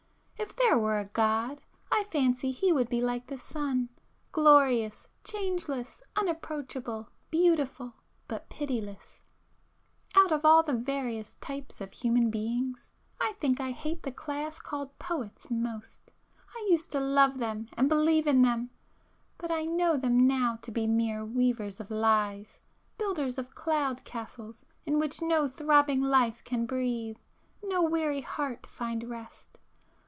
[0.43, 7.07] If there were a God I fancy He would be like the sun,—glorious, changeless, unapproachable,
[7.29, 7.93] beautiful,
[8.27, 9.21] but pitiless!
[10.25, 12.87] ·····Out of all the various types of human beings
[13.19, 16.11] I think I hate the class called poets most.
[16.55, 18.71] I used to love them and believe in them;
[19.37, 24.97] but I know them now to be mere weavers of lies,—builders of cloud castles in
[24.97, 27.17] which no throbbing life can breathe,
[27.61, 29.59] no weary heart find rest.